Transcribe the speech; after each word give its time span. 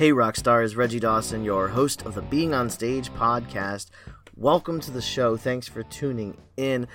Hey, 0.00 0.12
rock 0.12 0.36
stars, 0.36 0.76
Reggie 0.76 0.98
Dawson, 0.98 1.44
your 1.44 1.68
host 1.68 2.06
of 2.06 2.14
the 2.14 2.22
Being 2.22 2.54
on 2.54 2.70
Stage 2.70 3.12
podcast. 3.12 3.90
Welcome 4.34 4.80
to 4.80 4.90
the 4.90 5.02
show. 5.02 5.36
Thanks 5.36 5.68
for 5.68 5.82
tuning 5.82 6.38
in. 6.56 6.88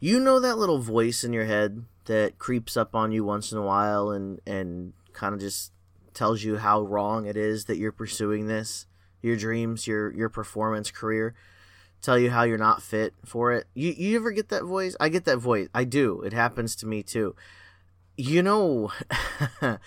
You 0.00 0.18
know 0.18 0.40
that 0.40 0.56
little 0.56 0.78
voice 0.78 1.22
in 1.22 1.34
your 1.34 1.44
head 1.44 1.84
that 2.06 2.38
creeps 2.38 2.78
up 2.78 2.94
on 2.94 3.12
you 3.12 3.24
once 3.24 3.52
in 3.52 3.58
a 3.58 3.62
while 3.62 4.08
and 4.08 4.40
and 4.46 4.94
kind 5.12 5.34
of 5.34 5.40
just 5.40 5.70
tells 6.14 6.42
you 6.42 6.56
how 6.56 6.80
wrong 6.80 7.26
it 7.26 7.36
is 7.36 7.66
that 7.66 7.76
you're 7.76 7.92
pursuing 7.92 8.46
this, 8.46 8.86
your 9.20 9.36
dreams, 9.36 9.86
your 9.86 10.10
your 10.10 10.30
performance 10.30 10.90
career, 10.90 11.34
tell 12.00 12.18
you 12.18 12.30
how 12.30 12.44
you're 12.44 12.56
not 12.56 12.82
fit 12.82 13.12
for 13.26 13.52
it. 13.52 13.66
You 13.74 13.92
you 13.94 14.16
ever 14.16 14.30
get 14.30 14.48
that 14.48 14.64
voice? 14.64 14.96
I 14.98 15.10
get 15.10 15.26
that 15.26 15.40
voice. 15.40 15.68
I 15.74 15.84
do. 15.84 16.22
It 16.22 16.32
happens 16.32 16.74
to 16.76 16.86
me 16.86 17.02
too. 17.02 17.36
You 18.16 18.42
know, 18.42 18.92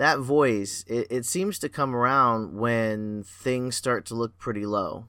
that 0.00 0.18
voice 0.18 0.82
it, 0.86 1.06
it 1.10 1.26
seems 1.26 1.58
to 1.58 1.68
come 1.68 1.94
around 1.94 2.58
when 2.58 3.22
things 3.22 3.76
start 3.76 4.06
to 4.06 4.14
look 4.14 4.38
pretty 4.38 4.64
low. 4.64 5.04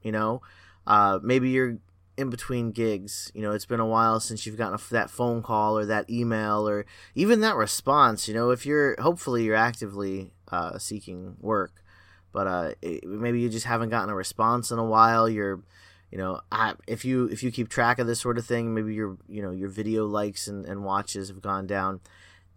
You 0.00 0.12
know, 0.12 0.40
uh, 0.86 1.18
maybe 1.22 1.50
you're 1.50 1.76
in 2.16 2.30
between 2.30 2.72
gigs. 2.72 3.30
You 3.34 3.42
know, 3.42 3.52
it's 3.52 3.66
been 3.66 3.80
a 3.80 3.86
while 3.86 4.18
since 4.18 4.46
you've 4.46 4.56
gotten 4.56 4.74
a, 4.76 4.92
that 4.94 5.10
phone 5.10 5.42
call 5.42 5.76
or 5.76 5.84
that 5.84 6.08
email 6.08 6.66
or 6.66 6.86
even 7.14 7.42
that 7.42 7.56
response. 7.56 8.26
You 8.26 8.32
know, 8.32 8.48
if 8.50 8.64
you're 8.64 8.98
hopefully 8.98 9.44
you're 9.44 9.54
actively 9.54 10.32
uh, 10.50 10.78
seeking 10.78 11.36
work, 11.38 11.84
but 12.32 12.46
uh, 12.46 12.70
it, 12.80 13.04
maybe 13.06 13.40
you 13.40 13.50
just 13.50 13.66
haven't 13.66 13.90
gotten 13.90 14.08
a 14.08 14.14
response 14.14 14.70
in 14.70 14.78
a 14.78 14.84
while. 14.86 15.28
You're, 15.28 15.60
you 16.10 16.16
know, 16.16 16.40
I, 16.50 16.76
if 16.86 17.04
you 17.04 17.26
if 17.26 17.42
you 17.42 17.52
keep 17.52 17.68
track 17.68 17.98
of 17.98 18.06
this 18.06 18.20
sort 18.20 18.38
of 18.38 18.46
thing, 18.46 18.72
maybe 18.72 18.94
your 18.94 19.18
you 19.28 19.42
know 19.42 19.50
your 19.50 19.68
video 19.68 20.06
likes 20.06 20.48
and, 20.48 20.64
and 20.64 20.82
watches 20.82 21.28
have 21.28 21.42
gone 21.42 21.66
down. 21.66 22.00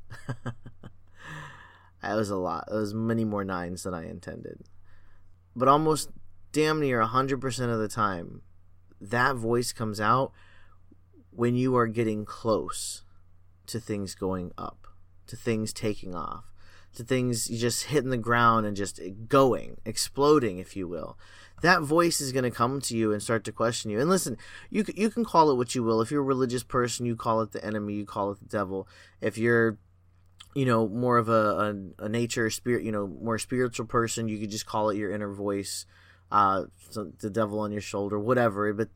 that 2.01 2.15
was 2.15 2.29
a 2.29 2.37
lot. 2.37 2.65
That 2.67 2.75
was 2.75 2.93
many 2.93 3.23
more 3.23 3.43
nines 3.43 3.83
than 3.83 3.93
I 3.93 4.09
intended. 4.09 4.63
But 5.55 5.67
almost 5.67 6.09
damn 6.51 6.79
near 6.79 6.99
100% 7.01 7.73
of 7.73 7.79
the 7.79 7.87
time, 7.87 8.41
that 8.99 9.35
voice 9.35 9.73
comes 9.73 10.01
out 10.01 10.31
when 11.29 11.55
you 11.55 11.75
are 11.75 11.87
getting 11.87 12.25
close 12.25 13.03
to 13.67 13.79
things 13.79 14.15
going 14.15 14.51
up, 14.57 14.87
to 15.27 15.35
things 15.35 15.73
taking 15.73 16.15
off, 16.15 16.45
to 16.95 17.03
things 17.03 17.47
just 17.47 17.85
hitting 17.85 18.09
the 18.09 18.17
ground 18.17 18.65
and 18.65 18.75
just 18.75 18.99
going, 19.27 19.77
exploding, 19.85 20.57
if 20.59 20.75
you 20.75 20.87
will 20.87 21.17
that 21.63 21.81
voice 21.81 22.19
is 22.19 22.33
going 22.33 22.43
to 22.43 22.51
come 22.51 22.81
to 22.81 22.95
you 22.95 23.13
and 23.13 23.23
start 23.23 23.45
to 23.45 23.51
question 23.51 23.89
you. 23.89 23.99
And 23.99 24.09
listen, 24.09 24.37
you 24.69 24.85
you 24.95 25.09
can 25.09 25.23
call 25.23 25.49
it 25.49 25.55
what 25.55 25.73
you 25.73 25.81
will. 25.81 26.01
If 26.01 26.11
you're 26.11 26.21
a 26.21 26.23
religious 26.23 26.61
person, 26.61 27.05
you 27.05 27.15
call 27.15 27.41
it 27.41 27.53
the 27.53 27.65
enemy, 27.65 27.93
you 27.93 28.05
call 28.05 28.31
it 28.31 28.39
the 28.39 28.45
devil. 28.45 28.87
If 29.21 29.37
you're 29.37 29.77
you 30.53 30.65
know 30.65 30.87
more 30.89 31.17
of 31.17 31.29
a, 31.29 31.31
a, 31.99 32.05
a 32.05 32.09
nature 32.09 32.49
spirit, 32.49 32.83
you 32.83 32.91
know 32.91 33.07
more 33.07 33.39
spiritual 33.39 33.85
person, 33.85 34.27
you 34.27 34.39
could 34.39 34.51
just 34.51 34.65
call 34.65 34.89
it 34.89 34.97
your 34.97 35.11
inner 35.11 35.31
voice, 35.31 35.85
uh, 36.31 36.65
the 36.93 37.29
devil 37.29 37.59
on 37.59 37.71
your 37.71 37.81
shoulder, 37.81 38.19
whatever. 38.19 38.71
But 38.73 38.89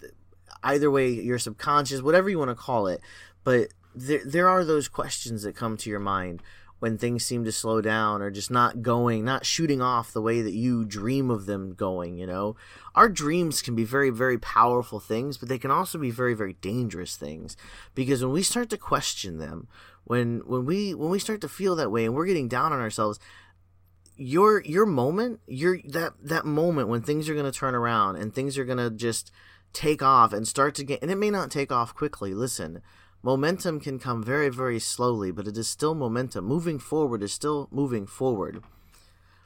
either 0.61 0.91
way, 0.91 1.09
your 1.09 1.39
subconscious, 1.39 2.01
whatever 2.01 2.29
you 2.29 2.37
want 2.37 2.51
to 2.51 2.55
call 2.55 2.87
it. 2.87 2.99
But 3.45 3.69
there 3.97 4.21
there 4.25 4.49
are 4.49 4.63
those 4.63 4.87
questions 4.87 5.43
that 5.43 5.55
come 5.55 5.77
to 5.77 5.89
your 5.89 5.99
mind 5.99 6.41
when 6.79 6.97
things 6.97 7.25
seem 7.25 7.43
to 7.43 7.51
slow 7.51 7.81
down 7.81 8.21
or 8.21 8.29
just 8.29 8.51
not 8.51 8.83
going, 8.83 9.25
not 9.25 9.45
shooting 9.45 9.81
off 9.81 10.13
the 10.13 10.21
way 10.21 10.41
that 10.41 10.53
you 10.53 10.85
dream 10.85 11.31
of 11.31 11.47
them 11.47 11.73
going, 11.73 12.17
you 12.17 12.27
know. 12.27 12.55
Our 12.93 13.09
dreams 13.09 13.63
can 13.63 13.75
be 13.75 13.83
very, 13.83 14.11
very 14.11 14.37
powerful 14.37 14.99
things, 14.99 15.37
but 15.37 15.49
they 15.49 15.57
can 15.57 15.71
also 15.71 15.97
be 15.97 16.11
very, 16.11 16.35
very 16.35 16.53
dangerous 16.53 17.15
things. 17.15 17.57
Because 17.95 18.23
when 18.23 18.31
we 18.31 18.43
start 18.43 18.69
to 18.69 18.77
question 18.77 19.39
them, 19.39 19.67
when 20.03 20.41
when 20.45 20.65
we 20.65 20.93
when 20.93 21.09
we 21.09 21.19
start 21.19 21.41
to 21.41 21.49
feel 21.49 21.75
that 21.75 21.91
way 21.91 22.05
and 22.05 22.13
we're 22.13 22.27
getting 22.27 22.47
down 22.47 22.71
on 22.71 22.79
ourselves, 22.79 23.19
your 24.15 24.61
your 24.63 24.85
moment, 24.85 25.39
your 25.47 25.79
that 25.85 26.13
that 26.21 26.45
moment 26.45 26.89
when 26.89 27.01
things 27.01 27.27
are 27.27 27.35
gonna 27.35 27.51
turn 27.51 27.73
around 27.73 28.17
and 28.17 28.33
things 28.33 28.57
are 28.57 28.65
gonna 28.65 28.91
just 28.91 29.31
take 29.73 30.01
off 30.01 30.31
and 30.31 30.47
start 30.47 30.75
to 30.75 30.83
get 30.83 31.01
and 31.01 31.11
it 31.11 31.17
may 31.17 31.31
not 31.31 31.49
take 31.49 31.71
off 31.71 31.95
quickly, 31.95 32.35
listen 32.35 32.83
momentum 33.23 33.79
can 33.79 33.99
come 33.99 34.23
very, 34.23 34.49
very 34.49 34.79
slowly, 34.79 35.31
but 35.31 35.47
it 35.47 35.57
is 35.57 35.67
still 35.67 35.95
momentum. 35.95 36.45
Moving 36.45 36.79
forward 36.79 37.23
is 37.23 37.33
still 37.33 37.67
moving 37.71 38.05
forward. 38.07 38.63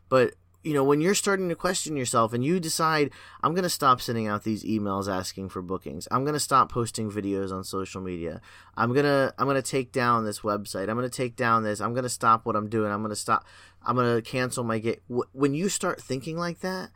But, 0.10 0.34
you 0.64 0.74
know, 0.74 0.84
when 0.84 1.02
you're 1.02 1.16
starting 1.16 1.50
to 1.50 1.56
question 1.56 1.96
yourself 1.96 2.34
and 2.34 2.44
you 2.44 2.60
decide, 2.60 3.12
I'm 3.42 3.54
going 3.54 3.64
to 3.64 3.70
stop 3.70 4.02
sending 4.02 4.28
out 4.28 4.44
these 4.44 4.64
emails 4.64 5.12
asking 5.12 5.50
for 5.50 5.62
bookings. 5.62 6.08
I'm 6.12 6.24
going 6.24 6.34
to 6.34 6.40
stop 6.40 6.72
posting 6.72 7.10
videos 7.10 7.52
on 7.52 7.64
social 7.64 8.02
media. 8.02 8.42
I'm 8.76 8.94
going 8.94 9.06
to, 9.06 9.34
I'm 9.38 9.48
going 9.48 9.56
to 9.56 9.62
take 9.62 9.92
down 9.92 10.26
this 10.26 10.42
website. 10.42 10.90
I'm 10.90 10.98
going 10.98 11.10
to 11.10 11.18
take 11.18 11.36
down 11.36 11.64
this. 11.64 11.82
I'm 11.82 11.94
going 11.94 12.04
to 12.04 12.10
stop 12.10 12.46
what 12.46 12.56
I'm 12.56 12.70
doing. 12.70 12.92
I'm 12.92 13.02
going 13.02 13.10
to 13.10 13.16
stop. 13.16 13.46
I'm 13.84 13.96
going 13.96 14.16
to 14.16 14.22
cancel 14.22 14.64
my 14.64 14.80
get 14.80 15.02
When 15.08 15.54
you 15.54 15.70
start 15.70 16.02
thinking 16.02 16.38
like 16.38 16.60
that, 16.60 16.92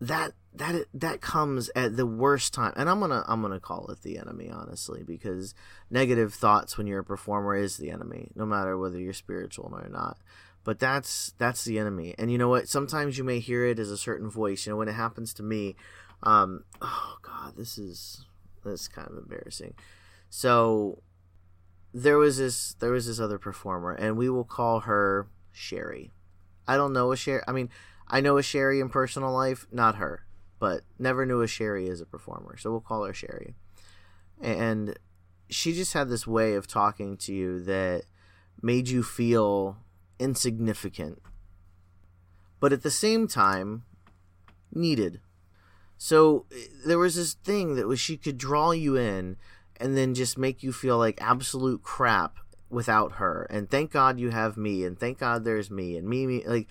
that 0.00 0.32
that 0.54 0.84
that 0.94 1.20
comes 1.20 1.68
at 1.74 1.96
the 1.96 2.06
worst 2.06 2.54
time 2.54 2.72
and 2.76 2.88
i'm 2.88 3.00
gonna 3.00 3.24
i'm 3.26 3.42
gonna 3.42 3.58
call 3.58 3.88
it 3.88 4.02
the 4.02 4.18
enemy 4.18 4.50
honestly 4.50 5.02
because 5.02 5.54
negative 5.90 6.32
thoughts 6.32 6.78
when 6.78 6.86
you're 6.86 7.00
a 7.00 7.04
performer 7.04 7.56
is 7.56 7.76
the 7.76 7.90
enemy 7.90 8.28
no 8.36 8.46
matter 8.46 8.78
whether 8.78 8.98
you're 8.98 9.12
spiritual 9.12 9.70
or 9.72 9.88
not. 9.88 10.18
But 10.62 10.78
that's 10.78 11.34
that's 11.36 11.64
the 11.64 11.78
enemy. 11.78 12.14
And 12.16 12.32
you 12.32 12.38
know 12.38 12.48
what? 12.48 12.68
Sometimes 12.68 13.18
you 13.18 13.24
may 13.24 13.38
hear 13.38 13.66
it 13.66 13.78
as 13.78 13.90
a 13.90 13.98
certain 13.98 14.30
voice. 14.30 14.64
You 14.64 14.72
know 14.72 14.78
when 14.78 14.88
it 14.88 14.94
happens 14.94 15.34
to 15.34 15.42
me 15.42 15.76
um 16.22 16.64
oh 16.80 17.16
god 17.20 17.54
this 17.56 17.76
is 17.76 18.24
this 18.64 18.82
is 18.82 18.88
kind 18.88 19.08
of 19.10 19.18
embarrassing. 19.18 19.74
So 20.30 21.02
there 21.92 22.16
was 22.16 22.38
this 22.38 22.74
there 22.80 22.92
was 22.92 23.06
this 23.06 23.20
other 23.20 23.38
performer 23.38 23.92
and 23.92 24.16
we 24.16 24.30
will 24.30 24.44
call 24.44 24.80
her 24.80 25.26
sherry. 25.52 26.12
I 26.66 26.78
don't 26.78 26.94
know 26.94 27.12
a 27.12 27.16
sherry 27.16 27.42
i 27.46 27.52
mean 27.52 27.68
I 28.08 28.20
know 28.20 28.36
a 28.36 28.42
Sherry 28.42 28.80
in 28.80 28.88
personal 28.88 29.32
life, 29.32 29.66
not 29.72 29.96
her, 29.96 30.24
but 30.58 30.82
never 30.98 31.26
knew 31.26 31.40
a 31.42 31.46
Sherry 31.46 31.88
as 31.88 32.00
a 32.00 32.06
performer. 32.06 32.56
So 32.56 32.70
we'll 32.70 32.80
call 32.80 33.04
her 33.04 33.14
Sherry. 33.14 33.54
And 34.40 34.98
she 35.48 35.72
just 35.72 35.92
had 35.92 36.08
this 36.08 36.26
way 36.26 36.54
of 36.54 36.66
talking 36.66 37.16
to 37.18 37.32
you 37.32 37.62
that 37.64 38.04
made 38.62 38.88
you 38.88 39.02
feel 39.02 39.76
insignificant, 40.18 41.20
but 42.60 42.72
at 42.72 42.82
the 42.82 42.90
same 42.90 43.28
time, 43.28 43.84
needed. 44.72 45.20
So 45.98 46.46
there 46.84 46.98
was 46.98 47.14
this 47.16 47.34
thing 47.34 47.76
that 47.76 47.86
was 47.86 48.00
she 48.00 48.16
could 48.16 48.38
draw 48.38 48.70
you 48.70 48.96
in 48.96 49.36
and 49.76 49.96
then 49.96 50.14
just 50.14 50.38
make 50.38 50.62
you 50.62 50.72
feel 50.72 50.98
like 50.98 51.20
absolute 51.20 51.82
crap 51.82 52.38
without 52.70 53.12
her. 53.12 53.46
And 53.50 53.70
thank 53.70 53.92
God 53.92 54.18
you 54.18 54.30
have 54.30 54.56
me, 54.56 54.84
and 54.84 54.98
thank 54.98 55.18
God 55.18 55.44
there's 55.44 55.70
me, 55.70 55.96
and 55.96 56.08
me, 56.08 56.26
me, 56.26 56.44
like, 56.46 56.68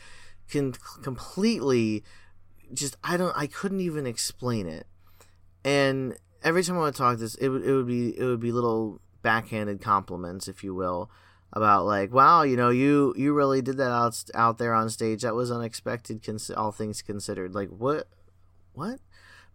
can 0.49 0.73
completely 1.01 2.03
just 2.73 2.97
I 3.03 3.17
don't 3.17 3.35
I 3.35 3.47
couldn't 3.47 3.81
even 3.81 4.05
explain 4.05 4.67
it. 4.67 4.87
And 5.65 6.17
every 6.43 6.63
time 6.63 6.77
I 6.77 6.81
would 6.81 6.95
talk 6.95 7.17
this, 7.17 7.35
it 7.35 7.49
would 7.49 7.63
it 7.63 7.73
would 7.73 7.87
be 7.87 8.17
it 8.17 8.23
would 8.23 8.39
be 8.39 8.51
little 8.51 8.99
backhanded 9.21 9.81
compliments, 9.81 10.47
if 10.47 10.63
you 10.63 10.75
will, 10.75 11.09
about 11.51 11.85
like, 11.85 12.13
wow, 12.13 12.43
you 12.43 12.55
know, 12.55 12.69
you 12.69 13.13
you 13.17 13.33
really 13.33 13.61
did 13.61 13.77
that 13.77 13.91
out 13.91 14.23
out 14.35 14.57
there 14.57 14.73
on 14.73 14.89
stage. 14.89 15.21
That 15.21 15.35
was 15.35 15.51
unexpected, 15.51 16.23
cons- 16.23 16.51
all 16.51 16.71
things 16.71 17.01
considered. 17.01 17.55
Like 17.55 17.69
what, 17.69 18.07
what? 18.73 18.99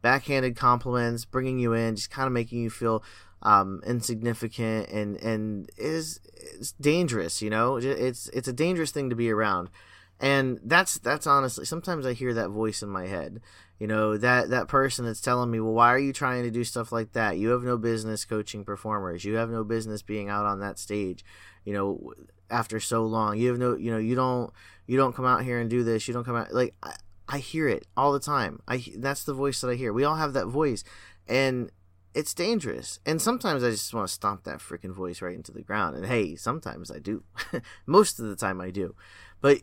Backhanded 0.01 0.57
compliments, 0.57 1.25
bringing 1.25 1.59
you 1.59 1.73
in, 1.73 1.97
just 1.97 2.11
kind 2.11 2.27
of 2.27 2.33
making 2.33 2.63
you 2.63 2.71
feel 2.71 3.03
um, 3.43 3.83
insignificant, 3.87 4.89
and 4.91 5.17
and 5.17 5.71
is 5.77 6.21
is 6.59 6.73
dangerous. 6.73 7.43
You 7.43 7.51
know, 7.51 7.77
it's 7.77 8.29
it's 8.29 8.49
a 8.49 8.53
dangerous 8.53 8.93
thing 8.93 9.11
to 9.11 9.17
be 9.17 9.31
around 9.31 9.71
and 10.21 10.59
that's 10.65 10.99
that's 10.99 11.27
honestly 11.27 11.65
sometimes 11.65 12.05
i 12.05 12.13
hear 12.13 12.35
that 12.35 12.49
voice 12.49 12.83
in 12.83 12.89
my 12.89 13.07
head 13.07 13.41
you 13.79 13.87
know 13.87 14.17
that 14.17 14.51
that 14.51 14.69
person 14.69 15.05
that's 15.05 15.21
telling 15.21 15.51
me 15.51 15.61
well 15.61 15.73
why 15.73 15.93
are 15.93 15.99
you 15.99 16.13
trying 16.13 16.43
to 16.43 16.51
do 16.51 16.65
stuff 16.65 16.91
like 16.91 17.13
that? 17.13 17.39
You 17.39 17.51
have 17.51 17.63
no 17.63 17.77
business 17.77 18.25
coaching 18.25 18.65
performers. 18.65 19.25
You 19.25 19.37
have 19.37 19.51
no 19.51 19.63
business 19.63 20.03
being 20.03 20.29
out 20.29 20.47
on 20.47 20.61
that 20.61 20.79
stage 20.79 21.25
you 21.65 21.73
know 21.73 22.13
after 22.51 22.81
so 22.81 23.05
long. 23.05 23.39
You 23.39 23.49
have 23.51 23.59
no 23.59 23.77
you 23.77 23.91
know 23.91 23.99
you 23.99 24.15
don't 24.15 24.53
you 24.87 24.97
don't 24.97 25.15
come 25.15 25.27
out 25.27 25.45
here 25.45 25.61
and 25.61 25.71
do 25.71 25.85
this. 25.85 26.09
You 26.09 26.15
don't 26.15 26.25
come 26.25 26.37
out 26.37 26.53
like 26.53 26.75
i, 26.83 26.95
I 27.29 27.39
hear 27.39 27.69
it 27.69 27.87
all 27.97 28.13
the 28.13 28.21
time. 28.21 28.61
I 28.67 28.83
that's 28.97 29.25
the 29.25 29.35
voice 29.35 29.61
that 29.61 29.71
i 29.71 29.75
hear. 29.75 29.93
We 29.93 30.05
all 30.05 30.17
have 30.17 30.33
that 30.33 30.47
voice 30.47 30.83
and 31.29 31.71
it's 32.15 32.35
dangerous. 32.35 32.99
And 33.07 33.23
sometimes 33.23 33.63
i 33.63 33.71
just 33.71 33.95
want 33.95 34.09
to 34.09 34.13
stomp 34.13 34.43
that 34.43 34.59
freaking 34.59 34.93
voice 34.93 35.23
right 35.23 35.37
into 35.37 35.53
the 35.53 35.63
ground. 35.63 35.95
And 35.95 36.07
hey 36.07 36.35
sometimes 36.35 36.91
i 36.91 36.99
do. 36.99 37.23
Most 37.87 38.19
of 38.19 38.27
the 38.27 38.37
time 38.37 38.61
i 38.61 38.71
do. 38.71 38.97
But 39.41 39.59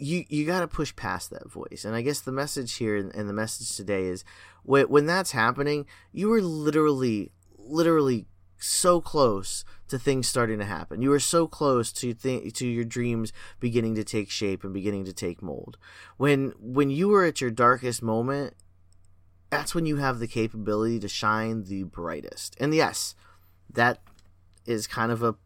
you 0.00 0.24
you 0.28 0.46
got 0.46 0.60
to 0.60 0.68
push 0.68 0.94
past 0.96 1.30
that 1.30 1.50
voice. 1.50 1.84
And 1.84 1.94
i 1.94 2.02
guess 2.02 2.20
the 2.20 2.32
message 2.32 2.74
here 2.74 2.96
and 2.96 3.28
the 3.28 3.32
message 3.32 3.76
today 3.76 4.04
is 4.06 4.24
when, 4.62 4.86
when 4.86 5.06
that's 5.06 5.32
happening 5.32 5.86
you 6.12 6.32
are 6.32 6.42
literally 6.42 7.30
literally 7.58 8.26
so 8.58 9.00
close 9.00 9.64
to 9.88 9.98
things 9.98 10.28
starting 10.28 10.58
to 10.58 10.64
happen. 10.64 11.02
You 11.02 11.12
are 11.12 11.20
so 11.20 11.46
close 11.46 11.92
to 11.94 12.12
th- 12.14 12.52
to 12.54 12.66
your 12.66 12.84
dreams 12.84 13.32
beginning 13.58 13.94
to 13.94 14.04
take 14.04 14.30
shape 14.30 14.64
and 14.64 14.72
beginning 14.72 15.04
to 15.06 15.12
take 15.12 15.42
mold. 15.42 15.78
When 16.16 16.52
when 16.58 16.90
you 16.90 17.12
are 17.14 17.24
at 17.24 17.40
your 17.40 17.50
darkest 17.50 18.02
moment 18.02 18.54
that's 19.50 19.74
when 19.74 19.84
you 19.84 19.96
have 19.96 20.20
the 20.20 20.28
capability 20.28 21.00
to 21.00 21.08
shine 21.08 21.64
the 21.64 21.82
brightest. 21.82 22.56
And 22.60 22.74
yes 22.74 23.14
that 23.72 24.00
is 24.66 24.86
kind 24.86 25.10
of 25.12 25.22
a 25.22 25.36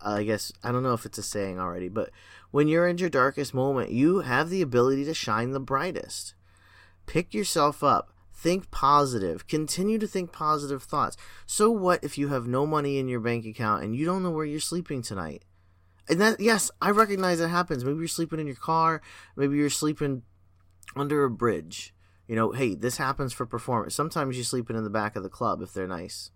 I 0.00 0.22
guess 0.22 0.52
I 0.62 0.72
don't 0.72 0.82
know 0.82 0.92
if 0.92 1.06
it's 1.06 1.18
a 1.18 1.22
saying 1.22 1.58
already, 1.58 1.88
but 1.88 2.10
when 2.50 2.68
you're 2.68 2.88
in 2.88 2.98
your 2.98 3.10
darkest 3.10 3.52
moment, 3.52 3.90
you 3.90 4.20
have 4.20 4.50
the 4.50 4.62
ability 4.62 5.04
to 5.04 5.14
shine 5.14 5.50
the 5.50 5.60
brightest. 5.60 6.34
Pick 7.06 7.34
yourself 7.34 7.82
up. 7.82 8.12
Think 8.32 8.70
positive. 8.70 9.48
Continue 9.48 9.98
to 9.98 10.06
think 10.06 10.30
positive 10.30 10.82
thoughts. 10.82 11.16
So 11.46 11.70
what 11.70 12.04
if 12.04 12.16
you 12.16 12.28
have 12.28 12.46
no 12.46 12.66
money 12.66 12.98
in 12.98 13.08
your 13.08 13.20
bank 13.20 13.44
account 13.44 13.82
and 13.82 13.96
you 13.96 14.04
don't 14.06 14.22
know 14.22 14.30
where 14.30 14.44
you're 14.44 14.60
sleeping 14.60 15.02
tonight? 15.02 15.44
And 16.08 16.20
that 16.20 16.38
yes, 16.38 16.70
I 16.80 16.90
recognize 16.90 17.40
that 17.40 17.48
happens. 17.48 17.84
Maybe 17.84 17.98
you're 17.98 18.08
sleeping 18.08 18.38
in 18.38 18.46
your 18.46 18.56
car, 18.56 19.02
maybe 19.36 19.56
you're 19.56 19.70
sleeping 19.70 20.22
under 20.94 21.24
a 21.24 21.30
bridge. 21.30 21.94
You 22.28 22.36
know, 22.36 22.52
hey, 22.52 22.74
this 22.74 22.98
happens 22.98 23.32
for 23.32 23.46
performance. 23.46 23.94
Sometimes 23.94 24.36
you're 24.36 24.44
sleeping 24.44 24.76
in 24.76 24.84
the 24.84 24.90
back 24.90 25.16
of 25.16 25.22
the 25.22 25.28
club 25.28 25.62
if 25.62 25.72
they're 25.72 25.88
nice. 25.88 26.30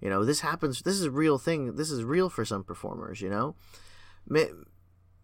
You 0.00 0.08
know, 0.08 0.24
this 0.24 0.40
happens. 0.40 0.82
This 0.82 0.94
is 0.94 1.04
a 1.04 1.10
real 1.10 1.38
thing. 1.38 1.76
This 1.76 1.90
is 1.90 2.04
real 2.04 2.30
for 2.30 2.44
some 2.44 2.64
performers. 2.64 3.20
You 3.20 3.30
know, 3.30 3.54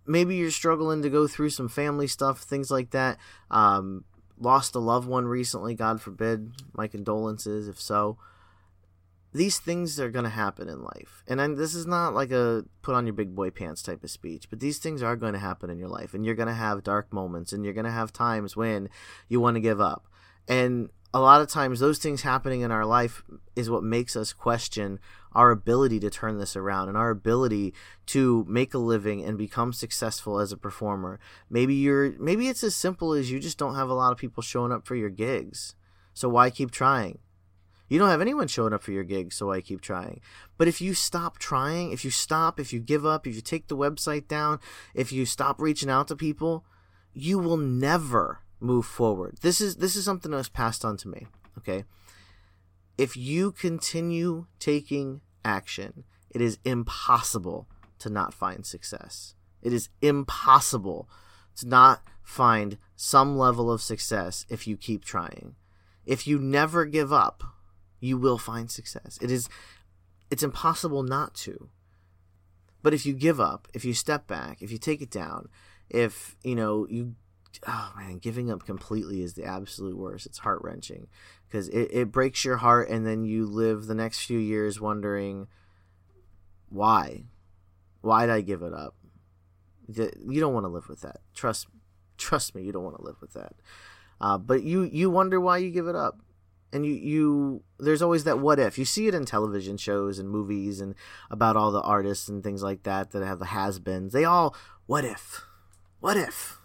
maybe 0.07 0.37
you're 0.37 0.51
struggling 0.51 1.03
to 1.03 1.11
go 1.11 1.27
through 1.27 1.51
some 1.51 1.69
family 1.69 2.07
stuff, 2.07 2.41
things 2.41 2.71
like 2.71 2.91
that. 2.91 3.19
Um, 3.51 4.05
lost 4.39 4.75
a 4.75 4.79
loved 4.79 5.09
one 5.09 5.27
recently. 5.27 5.75
God 5.75 6.01
forbid. 6.01 6.53
My 6.73 6.89
condolences, 6.89 7.69
if 7.69 7.81
so. 7.81 8.19
These 9.33 9.59
things 9.59 10.01
are 10.01 10.11
going 10.11 10.25
to 10.25 10.31
happen 10.31 10.69
in 10.69 10.83
life. 10.83 11.23
And 11.27 11.43
I'm, 11.43 11.57
this 11.57 11.75
is 11.75 11.87
not 11.87 12.15
like 12.15 12.31
a 12.31 12.65
put 12.81 12.95
on 12.95 13.07
your 13.07 13.13
big 13.13 13.35
boy 13.35 13.51
pants 13.51 13.83
type 13.83 14.03
of 14.03 14.11
speech, 14.11 14.49
but 14.49 14.61
these 14.61 14.79
things 14.79 15.03
are 15.03 15.17
going 15.17 15.35
to 15.35 15.39
happen 15.39 15.69
in 15.69 15.79
your 15.79 15.89
life. 15.89 16.15
And 16.15 16.25
you're 16.25 16.35
going 16.35 16.49
to 16.49 16.55
have 16.55 16.83
dark 16.83 17.13
moments 17.13 17.53
and 17.53 17.63
you're 17.63 17.75
going 17.75 17.85
to 17.85 17.91
have 17.91 18.13
times 18.13 18.57
when 18.57 18.89
you 19.29 19.41
want 19.41 19.57
to 19.57 19.61
give 19.61 19.81
up. 19.81 20.07
And 20.49 20.89
a 21.15 21.21
lot 21.21 21.41
of 21.41 21.49
times 21.49 21.81
those 21.81 21.99
things 21.99 22.23
happening 22.23 22.61
in 22.61 22.71
our 22.71 22.85
life 22.85 23.23
is 23.55 23.71
what 23.71 23.83
makes 23.83 24.17
us 24.17 24.33
question 24.33 24.99
our 25.33 25.51
ability 25.51 26.01
to 26.01 26.11
turn 26.11 26.39
this 26.39 26.57
around 26.57 26.89
and 26.89 26.97
our 26.97 27.11
ability 27.11 27.75
to 28.07 28.45
make 28.49 28.73
a 28.73 28.79
living 28.79 29.23
and 29.23 29.37
become 29.37 29.73
successful 29.73 30.41
as 30.41 30.51
a 30.51 30.57
performer. 30.57 31.21
Maybe 31.51 31.75
you're 31.75 32.13
maybe 32.19 32.49
it's 32.49 32.65
as 32.65 32.75
simple 32.75 33.13
as 33.13 33.31
you 33.31 33.39
just 33.39 33.59
don't 33.59 33.75
have 33.75 33.91
a 33.91 33.95
lot 33.95 34.13
of 34.13 34.19
people 34.19 34.43
showing 34.43 34.73
up 34.73 34.87
for 34.87 34.95
your 34.95 35.11
gigs. 35.11 35.75
So 36.15 36.29
why 36.29 36.49
keep 36.51 36.71
trying? 36.71 37.19
You 37.89 37.99
don't 37.99 38.09
have 38.09 38.21
anyone 38.21 38.49
showing 38.49 38.73
up 38.73 38.83
for 38.83 38.91
your 38.91 39.05
gigs, 39.05 39.37
so 39.37 39.47
why 39.47 39.61
keep 39.61 39.81
trying? 39.81 40.21
But 40.59 40.67
if 40.67 40.81
you 40.81 40.93
stop 40.95 41.39
trying, 41.39 41.93
if 41.93 42.05
you 42.05 42.11
stop, 42.11 42.59
if 42.59 42.73
you 42.73 42.81
give 42.81 43.07
up, 43.07 43.27
if 43.27 43.37
you 43.37 43.43
take 43.43 43.69
the 43.69 43.77
website 43.77 44.27
down, 44.27 44.59
if 44.93 45.13
you 45.13 45.25
stop 45.25 45.61
reaching 45.61 45.91
out 45.91 46.09
to 46.09 46.17
people, 46.17 46.65
you 47.13 47.39
will 47.39 47.59
never 47.59 48.41
move 48.61 48.87
forward. 48.87 49.39
This 49.43 49.61
is 49.61 49.77
this 49.77 49.97
is 49.97 50.05
something 50.05 50.31
that 50.31 50.37
was 50.37 50.49
passed 50.49 50.85
on 50.85 50.97
to 50.99 51.09
me. 51.09 51.27
Okay, 51.59 51.85
if 52.99 53.17
you 53.17 53.53
continue 53.53 54.47
taking 54.59 55.21
action, 55.45 56.05
it 56.31 56.41
is 56.41 56.59
impossible 56.65 57.69
to 57.99 58.11
not 58.11 58.35
find 58.35 58.65
success. 58.67 59.35
It 59.63 59.73
is 59.73 59.89
impossible 60.01 61.09
to 61.57 61.69
not 61.69 62.03
find 62.23 62.79
some 62.95 63.37
level 63.37 63.71
of 63.71 63.81
success 63.81 64.47
if 64.49 64.67
you 64.67 64.77
keep 64.77 65.05
trying. 65.05 65.55
If 66.05 66.27
you 66.27 66.39
never 66.39 66.85
give 66.85 67.13
up, 67.13 67.43
you 68.01 68.19
will 68.19 68.39
find 68.39 68.71
success. 68.71 69.19
It 69.21 69.31
is 69.31 69.49
it's 70.31 70.43
impossible 70.43 71.03
not 71.03 71.35
to. 71.35 71.69
But 72.83 72.95
if 72.95 73.05
you 73.05 73.15
give 73.15 73.41
up, 73.41 73.69
if 73.75 73.85
you 73.85 73.95
step 73.95 74.27
back, 74.27 74.63
if 74.63 74.71
you 74.71 74.79
take 74.79 75.03
it 75.03 75.11
down, 75.11 75.49
if 75.89 76.37
you 76.43 76.55
know 76.55 76.87
you 76.89 77.15
oh 77.67 77.93
man, 77.97 78.19
giving 78.19 78.51
up 78.51 78.65
completely 78.65 79.23
is 79.23 79.35
the 79.35 79.45
absolute 79.45 79.97
worst. 79.97 80.27
It's 80.27 80.39
heart 80.39 80.61
wrenching 80.63 81.09
because 81.49 81.69
it, 81.69 81.91
it 81.93 82.13
breaks 82.13 82.45
your 82.45 82.57
heart, 82.59 82.89
and 82.89 83.07
then 83.07 83.25
you 83.25 83.47
live 83.47 83.87
the 83.87 83.95
next 83.95 84.21
few 84.21 84.39
years 84.39 84.81
wondering 84.81 85.49
why, 86.69 87.25
why 88.01 88.27
did 88.27 88.35
I 88.35 88.41
give 88.41 88.63
it 88.63 88.73
up? 88.73 88.95
You 89.89 90.41
don't 90.41 90.55
want 90.55 90.65
to 90.65 90.69
live 90.69 90.89
with 90.89 91.01
that. 91.03 91.19
Trust, 91.35 91.69
trust 92.19 92.55
me, 92.55 92.63
you 92.63 92.73
don't 92.73 92.83
want 92.83 92.97
to 92.97 93.05
live 93.05 93.21
with 93.21 93.35
that. 93.35 93.55
Uh, 94.21 94.39
but 94.39 94.63
you 94.63 94.83
you 94.83 95.11
wonder 95.11 95.41
why 95.41 95.59
you 95.59 95.71
give 95.71 95.87
it 95.87 95.95
up, 95.95 96.19
and 96.73 96.85
you 96.85 96.93
you 96.93 97.63
there's 97.79 98.03
always 98.03 98.25
that 98.25 98.39
what 98.39 98.59
if. 98.59 98.79
You 98.79 98.85
see 98.85 99.07
it 99.07 99.15
in 99.15 99.25
television 99.25 99.77
shows 99.77 100.19
and 100.19 100.29
movies 100.29 100.81
and 100.81 100.95
about 101.31 101.57
all 101.57 101.71
the 101.71 101.83
artists 101.83 102.29
and 102.29 102.43
things 102.43 102.63
like 102.63 102.83
that 102.85 103.11
that 103.13 103.25
have 103.25 103.39
the 103.39 103.47
has-beens. 103.47 104.13
They 104.13 104.25
all 104.25 104.57
what 104.87 105.05
if, 105.05 105.45
what 106.01 106.17
if 106.17 106.59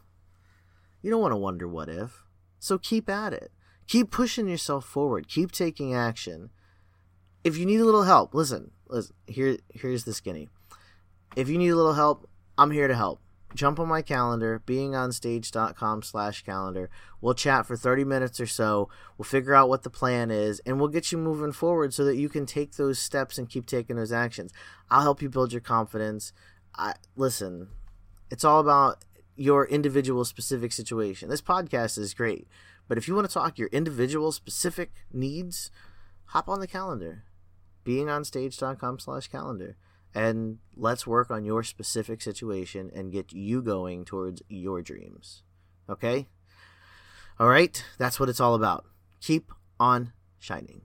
you 1.02 1.10
don't 1.10 1.22
want 1.22 1.32
to 1.32 1.38
wonder 1.38 1.68
what 1.68 1.90
if. 1.90 2.24
So 2.60 2.78
keep 2.78 3.10
at 3.10 3.34
it. 3.34 3.52
Keep 3.88 4.12
pushing 4.12 4.48
yourself 4.48 4.86
forward. 4.86 5.28
Keep 5.28 5.52
taking 5.52 5.94
action. 5.94 6.52
If 7.44 7.58
you 7.58 7.66
need 7.66 7.82
a 7.82 7.86
little 7.86 8.04
help, 8.04 8.34
listen, 8.34 8.72
listen 8.88 9.16
here 9.26 9.58
here's 9.74 10.04
the 10.04 10.14
skinny. 10.14 10.50
If 11.36 11.50
you 11.50 11.58
need 11.58 11.70
a 11.70 11.76
little 11.76 11.94
help, 11.94 12.30
I'm 12.58 12.72
here 12.72 12.88
to 12.88 12.96
help. 12.96 13.22
Jump 13.54 13.80
on 13.80 13.88
my 13.88 14.02
calendar, 14.02 14.62
beingonstage.com 14.66 16.04
slash 16.04 16.44
calendar. 16.44 16.90
We'll 17.20 17.34
chat 17.34 17.66
for 17.66 17.76
30 17.76 18.06
minutes 18.06 18.40
or 18.40 18.46
so. 18.46 18.90
We'll 19.18 19.26
figure 19.26 19.54
out 19.54 19.68
what 19.68 19.84
the 19.84 19.90
plan 19.90 20.32
is, 20.32 20.62
and 20.66 20.80
we'll 20.80 20.88
get 20.88 21.12
you 21.12 21.18
moving 21.18 21.52
forward 21.52 21.94
so 21.94 22.06
that 22.06 22.16
you 22.16 22.30
can 22.30 22.46
take 22.46 22.76
those 22.76 22.98
steps 22.98 23.38
and 23.38 23.50
keep 23.50 23.66
taking 23.66 23.98
those 23.98 24.12
actions. 24.12 24.54
I'll 24.90 25.02
help 25.02 25.22
you 25.22 25.30
build 25.30 25.52
your 25.52 25.62
confidence. 25.62 26.32
I 26.76 26.94
listen, 27.18 27.68
it's 28.30 28.46
all 28.46 28.62
about 28.62 29.04
your 29.42 29.66
individual 29.66 30.24
specific 30.24 30.72
situation. 30.72 31.28
This 31.30 31.42
podcast 31.42 31.98
is 31.98 32.14
great, 32.14 32.48
but 32.88 32.98
if 32.98 33.08
you 33.08 33.16
want 33.16 33.28
to 33.28 33.34
talk 33.34 33.58
your 33.58 33.70
individual 33.70 34.32
specific 34.32 34.92
needs, 35.12 35.72
hop 36.26 36.48
on 36.48 36.60
the 36.60 36.68
calendar, 36.68 37.24
beingonstage.com 37.84 39.00
slash 39.00 39.28
calendar, 39.30 39.78
and 40.14 40.60
let's 40.76 41.08
work 41.08 41.32
on 41.32 41.44
your 41.44 41.64
specific 41.64 42.22
situation 42.22 42.92
and 42.94 43.12
get 43.12 43.34
you 43.34 43.64
going 43.64 44.06
towards 44.06 44.44
your 44.48 44.84
dreams. 44.84 45.42
Okay? 45.90 46.28
All 47.40 47.50
right, 47.50 47.84
that's 47.98 48.20
what 48.20 48.30
it's 48.30 48.40
all 48.40 48.54
about. 48.54 48.86
Keep 49.22 49.52
on 49.80 50.14
shining. 50.38 50.82